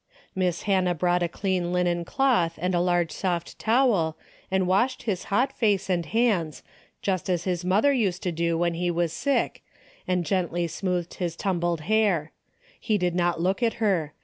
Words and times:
Miss 0.33 0.63
Hannah 0.63 0.95
brought 0.95 1.21
a 1.21 1.27
clean 1.29 1.71
linen 1.71 2.03
cloth 2.05 2.57
and 2.59 2.73
a 2.73 2.79
large 2.79 3.11
soft 3.11 3.59
toAvel, 3.59 4.15
and 4.49 4.65
washed 4.65 5.03
his 5.03 5.25
hot 5.25 5.53
face 5.53 5.91
and 5.91 6.07
hands, 6.07 6.63
just 7.03 7.29
as 7.29 7.43
his 7.43 7.63
mother 7.63 7.93
used 7.93 8.23
to 8.23 8.31
do 8.31 8.57
Avhen 8.57 8.75
he 8.77 8.89
was 8.89 9.13
sick, 9.13 9.61
and 10.07 10.25
gently 10.25 10.65
smoothed 10.65 11.13
his 11.13 11.35
tumbled 11.35 11.81
hair. 11.81 12.31
He 12.79 12.97
did 12.97 13.13
not 13.13 13.41
look 13.41 13.61
at 13.61 13.73
her. 13.73 14.13